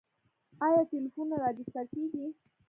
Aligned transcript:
آیا 0.65 0.81
ټلیفونونه 0.89 1.35
راجستر 1.45 1.85
کیږي؟ 1.93 2.25